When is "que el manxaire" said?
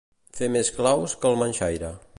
1.23-1.95